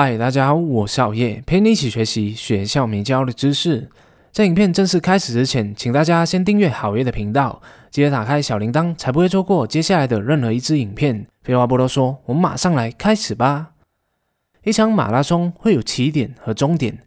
[0.00, 3.90] 嗨，大家好，我是熬夜，陪你一起学习学校没教的知识。
[4.30, 11.26] 在影片正式开始之前，请大家先订阅好叶的频道，记得打开小铃铛，才不会错过接下来的任何一支影片。
[11.42, 13.70] 废话不多说，我们马上来开始吧。
[14.62, 16.98] 一场马拉松会有起点和终点，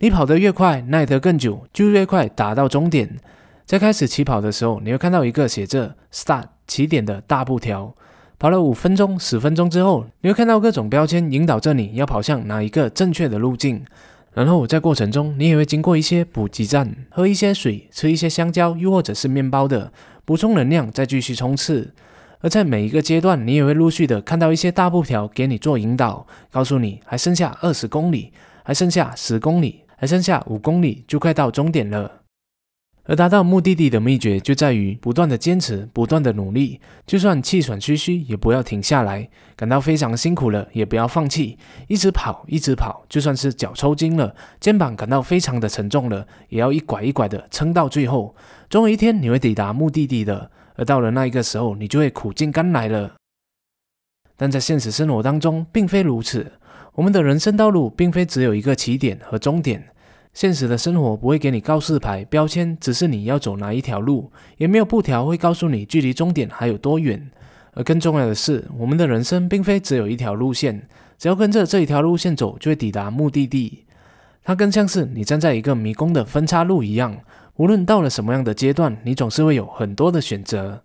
[0.00, 3.16] 你跑得越快，耐得更久，就越快达到终点。
[3.64, 7.94] 在开始起跑的时候，你会看到一个写着 “start” 起点的大布条。
[8.40, 13.84] 跑了五分钟、十分钟之后，你会看到各种标签引导着你要跑向哪一个正确的路径。
[14.32, 19.92] 然后在过程中，你也会经过一些补给站，喝一些水，吃一些香蕉，又或者是面包的
[20.24, 21.92] 补充能量，再继续冲刺。
[22.40, 28.32] 而在每一个阶段，你也会陆续的看到一些大布条给你做引导，告诉你还剩下二十公里，
[28.64, 32.19] 还剩下十公里，还剩下五公里，就快到终点了。
[33.10, 48.36] 而达到目的地的秘诀就在于不断的坚持，不断的努力，就算气喘吁吁也不要停下来，感到非常辛苦了也不要放弃，一直跑，一直跑，就算是脚抽筋了，肩膀感到非常的沉重了，也要一拐一拐的撑到最后，
[48.68, 50.52] 总有一天你会抵达目的地的。
[50.76, 53.16] 而到了那一个时候，你就会苦尽甘来了。
[54.36, 56.52] 但在现实生活当中，并非如此，
[56.94, 59.88] 我们的人生道路并非只有一个起点和终点。
[60.40, 67.30] 现实的生活不会给你告示牌、标签，只是你要走哪一条路，也没有布条会告诉你距离终点还有多远。
[67.74, 73.84] 而更重要的是，我们的人生并非只有一条路线，只要跟着这一条路线走，就会抵达目的地。
[74.42, 77.18] 它更像是你站在一个迷宫的分叉路一样，
[77.56, 80.80] 无论到了什么样的阶段，你总是会有很多的选择。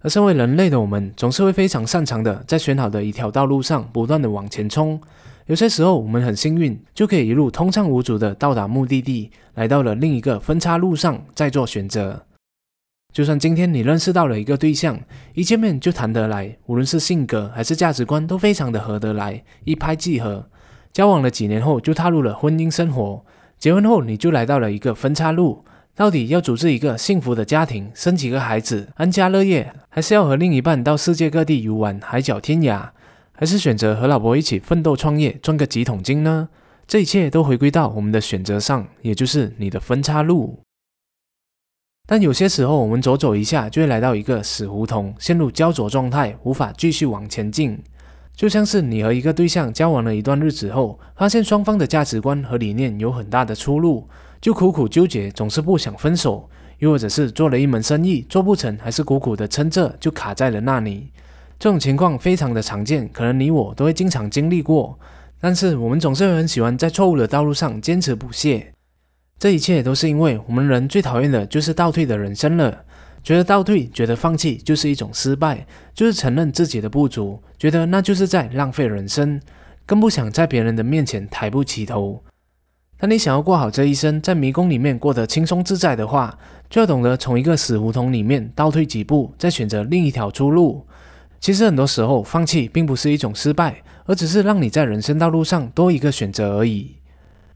[0.00, 5.00] 而身为人类的我们，总是会非常擅长的在选好的一条道路上不断的往前冲。
[5.46, 12.24] 有些时候，我们很幸运，就可以一路通畅无阻地到达目的地，来到了另一个分叉路上，再做选择。
[13.12, 14.98] 就算今天你认识到了一个对象，
[15.34, 20.48] 一见面就谈得来，无论是性格还是价值观都非常的合得来，一拍即合。
[20.94, 23.22] 交往了几年后，就踏入了婚姻生活。
[23.58, 25.62] 结婚后，你就来到了一个分叉路，
[25.94, 32.88] 到底要组织一个幸福的家庭，生几个孩子，安家乐业，还是要和另一半到世界各地游玩，海角天涯？
[33.36, 36.48] 还是选择和老婆一起奋斗创业，赚个几桶金呢？
[36.86, 40.60] 这一切都回归到我们的选择上，也就是你的分叉路。
[42.06, 47.82] 但有些时候，我们走走一下，就会来到一个死胡同，陷入焦灼状态，无法继续往前进。
[48.36, 54.06] 就像是你和一个对象交往了一段日子后，发现双方的价值观和理念有很大的出入，
[54.40, 61.10] 就苦苦纠结，总是不想分手；又或者是做了一门生意做不成，还是苦苦的撑着，就卡在了那里。
[61.64, 64.98] 这种情况非常的常见，可能你我都会经常经历过。
[65.40, 68.70] 但是我们总是很喜欢在错误的道路上坚持不懈。
[69.38, 72.84] 这一切都是因为我们人最讨厌的就是倒退的人生了。
[73.22, 79.40] 觉得倒退，觉得放弃就是一种失败，就是承认自己的不足，觉得那就是在浪费人生，
[79.86, 82.22] 更不想在别人的面前抬不起头。
[82.98, 86.38] 当你想要过好这一生，在迷宫里面过得轻松自在的话，
[86.68, 90.86] 就要懂得从一个死胡同里面倒退几步，再选择另一条出路。
[91.44, 96.92] 其实很多时候，放弃并不是一种失败，而只是让你在人生道路上多一个选择而已。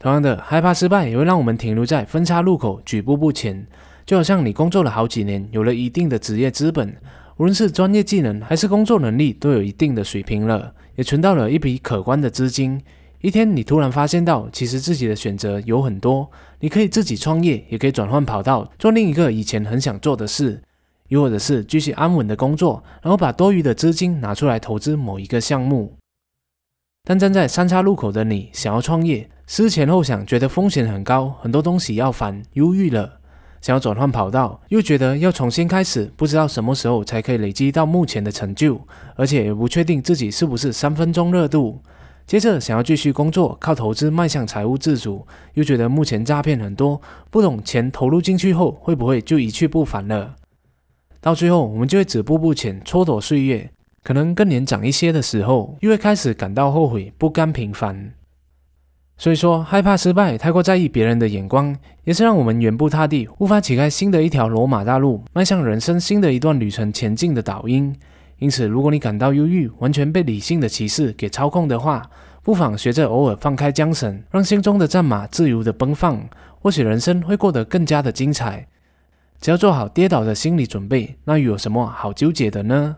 [0.00, 3.64] 同样的，害怕失败也会让我们停留在分叉路口，举步不前。
[4.04, 6.96] 就好像你工作了好几年，有了一定的职业资本，
[7.36, 12.82] 无论是专业技能还是工作能力，都有一定的水平了，也存到了一笔可观的资金。
[13.20, 20.60] 一天，你突然发现到，其实自己的选择有很多，你可以自己创业，也可以转换跑道，做另一个以前很想做的事。
[21.08, 25.94] 又或者是继续安稳的工作，然后把多余的资金拿出来投资某一个项目。
[27.04, 33.20] 但站在三岔路口的你，想要创业，思前后想，觉得风险很高，很多东西要烦，忧郁了；
[33.60, 38.80] 想要转换跑道，又觉得要重新开始，不知道什么时候才可以累积到目前的成就，
[39.14, 41.80] 而且也不确定自己是不是三分钟热度。
[42.26, 45.24] 接着想要继续工作，靠投资迈向财务自主，
[45.54, 47.00] 又觉得目前诈骗很多，
[47.30, 50.34] 不懂钱投入进去后会不会就一去不返了？
[51.26, 53.68] 到最后，我们就会止步不前，蹉跎岁月。
[54.04, 58.12] 可能更年长一些的时候，又会开始感到后悔，不甘平凡。
[59.18, 67.92] 所以说，害怕失败，太过在意别人的眼光，也是让我们远步踏地，无法启开新的一条罗马大陆，迈向人生新的一段旅程前进的导因。
[68.38, 72.08] 因此，如果你感到忧郁，完全被理性的歧视给操控的话，
[72.44, 76.24] 不妨学着偶尔放开缰绳，让心中的战马自由的奔放，
[76.60, 78.68] 或许人生会过得更加的精彩。
[79.40, 82.96] 只要做好跌倒的心理准备，那又有什么好纠结的呢？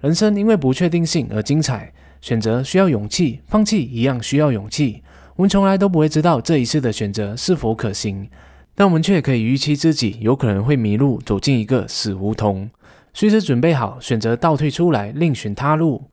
[0.00, 5.02] 人生因为不确定性而精彩，选择需要勇气，放弃一样需要勇气。
[5.36, 8.28] 我们从来都不会知道这一次的选择是否可行，
[8.74, 12.68] 但我们却可以预期自己有可能会迷路，走进一个死胡同，
[13.14, 16.10] 随时准备好选择倒退出来，另寻他路。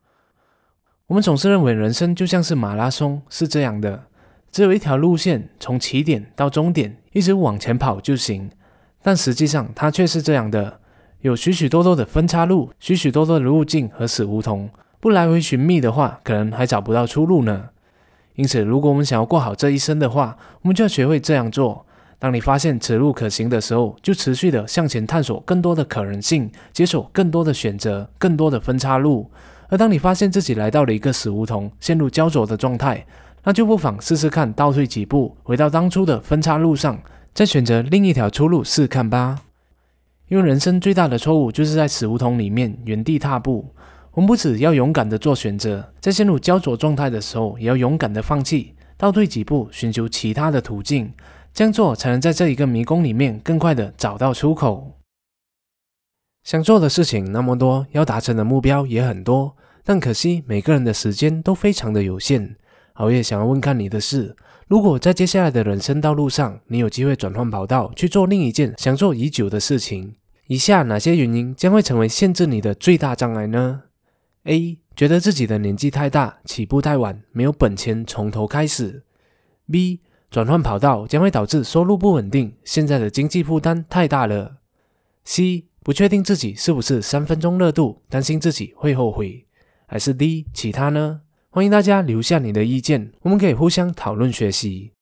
[1.08, 4.04] 我们总是认为人生就像是马拉松，是这样的，
[4.50, 8.50] 只有一条路线，从起点到终点一直往前跑就行。
[9.02, 10.78] 但实际上，它却是这样的：
[11.20, 14.70] 有许许多多的分岔路，许许多多的路径和死胡同。
[15.00, 17.70] 不来回寻觅的话，可能还找不到出路呢。
[18.36, 21.84] 因此，如果我们想要过好这一生的话，我们就要学会这样做。
[22.18, 29.28] 当你发现此路可行的时候，就持续的向前探索更多的可能性，接受更多的选择，更多的分岔路。
[29.68, 33.04] 而当你发现自己来到了一个死胡同，陷入焦灼的状态，
[33.42, 36.96] 那就不妨试试看倒退几步，回到当初的分岔路上，
[37.34, 39.42] 再选择另一条出路试看吧。
[40.28, 43.74] 因为人生最大的错误就是在死胡同里面原地踏步。
[44.12, 51.12] 我们不止要勇敢的做选择，在陷入焦灼状态的时候，也要勇敢的放弃，倒退几步，寻求其他的途径。
[51.54, 54.98] 这样做才能在这一个迷宫里面更快的找到出口。
[56.44, 62.56] 想做的事情那么多，要达成的目标也很多，但可惜每个人的时间都非常的有限。
[62.94, 64.36] 熬夜想要问看你的是，
[64.68, 70.16] 如果在接下来的人生道路上，你有机会转换跑道去做另一件想做已久的事情，
[70.46, 73.84] 以下哪些原因将会成为限制你的最大障碍呢
[74.44, 79.04] ？A 觉得自己的年纪太大，起步太晚，没有本钱从头开始。
[79.70, 80.00] B
[80.30, 84.58] 转换跑道将会导致收入不稳定，现在的经济负担太大了。
[85.24, 89.46] C 不确定自己是不是三分钟热度，担心自己会后悔。
[89.86, 91.21] 还是 D 其他呢？
[91.54, 94.92] 欢迎大家留下你的意见，我们可以互相讨论学习。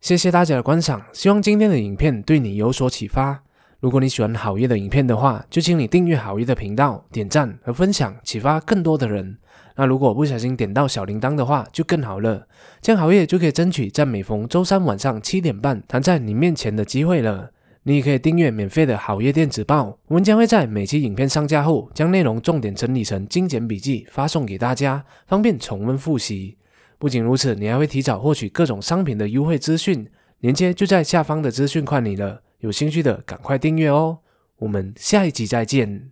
[0.00, 3.42] 谢谢大家的观赏，希望今天的影片对你有所启发。
[3.80, 9.36] 如果你喜欢好业的影片的话，就请你订阅好业的频道、点赞和分享，启发更多的人。
[9.76, 12.48] 那如果不小心点到小铃铛的话，就更好了，
[12.80, 17.50] 这样好业就可以争取在每逢周三晚上七点半弹在你面前的机会了。
[17.82, 26.58] 你也可以订阅免费的好夜电子报，我们将会在每期影片上架后，将内容重点整理成精简笔记发送给大家，方便重温复习。
[26.98, 30.06] 不仅如此，你还会提早获取各种商品的优惠资讯，
[30.40, 32.42] 链接就在下方的资讯框里了。
[32.58, 34.18] 有兴趣的赶快订阅哦！
[34.58, 36.10] 我们下一集再见。